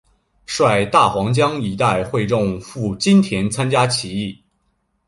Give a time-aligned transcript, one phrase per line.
[0.47, 4.41] 率大湟江一带会众赴金田参加起义。